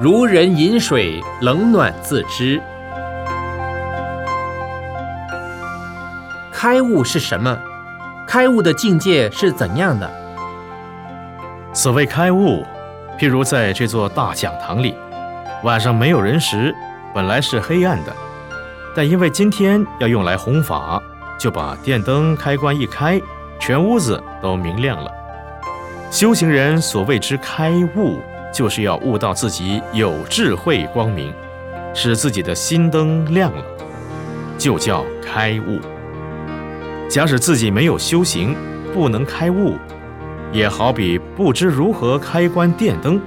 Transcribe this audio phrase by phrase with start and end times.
[0.00, 2.60] 如人饮水，冷暖自知。
[6.52, 7.56] 开悟是什么？
[8.26, 10.10] 开悟的境界是怎样的？
[11.72, 12.64] 所谓开悟，
[13.18, 14.96] 譬如在这座大讲堂里，
[15.62, 16.74] 晚上没有人时，
[17.14, 18.12] 本来是黑暗的，
[18.96, 21.00] 但因为今天要用来弘法，
[21.38, 23.20] 就把电灯开关一开，
[23.60, 25.08] 全屋子都明亮了。
[26.10, 28.18] 修行人所谓之开悟，
[28.54, 31.34] 就是要悟到自己有智慧光明，
[31.92, 33.64] 使自己的心灯亮了，
[34.56, 35.80] 就叫开悟。
[37.08, 38.54] 假使自己没有修行，
[38.92, 39.74] 不能开悟，
[40.52, 43.20] 也好比不知如何开关电灯，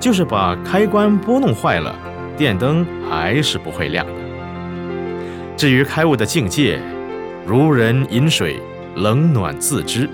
[0.00, 1.94] 就是把开关拨弄坏了，
[2.36, 4.12] 电灯还是不会亮的。
[5.56, 6.80] 至于开悟的境界，
[7.46, 8.60] 如人饮水，
[8.96, 10.10] 冷暖自知。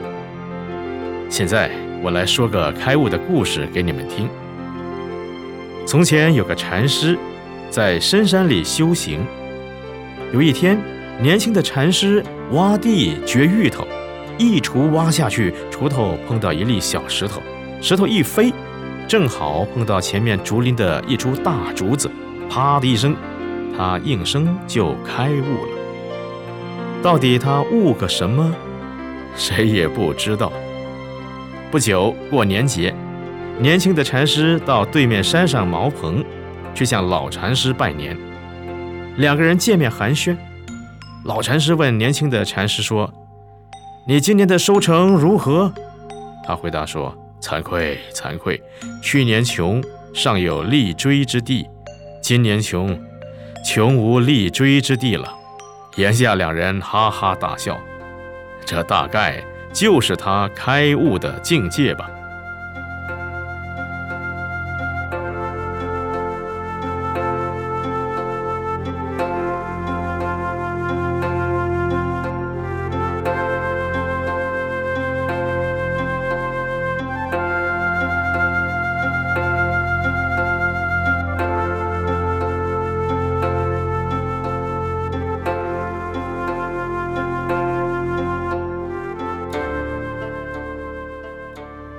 [1.31, 1.71] 现在
[2.05, 4.29] 我来说个开悟的故事给你们听。
[5.87, 7.19] 从前有个禅师，
[7.71, 9.25] 在深山里修行，
[10.31, 10.79] 有一天。
[11.23, 13.87] 年轻的禅师挖地掘芋头，
[14.37, 17.41] 一锄挖下去，锄头碰到一粒小石头，
[17.81, 18.53] 石头一飞，
[19.09, 22.11] 正好碰到前面竹林的一株大竹子，
[22.51, 23.17] 啪的一声，
[23.79, 25.79] 他应声就开悟了。
[27.01, 28.53] 到底他悟个什么，
[29.37, 30.53] 谁也不知道。
[31.75, 32.95] 不久过年节，
[33.59, 36.25] 年轻的禅师到对面山上茅棚，
[36.73, 38.17] 去向老禅师拜年，
[39.17, 40.37] 两个人见面寒暄。
[41.25, 43.13] 老禅师问年轻的禅师说
[44.07, 45.75] ：“你今年的收成如何？”
[46.47, 48.63] 他回答说：“惭愧，惭愧，
[49.03, 49.83] 去年穷，
[50.15, 51.65] 尚有立锥之地；
[52.23, 52.97] 今年穷，
[53.67, 55.29] 穷无立锥之地了。”
[55.99, 57.77] 言下两人哈哈大笑。
[58.65, 59.43] 这大概
[59.75, 62.09] 就是他开悟的境界吧。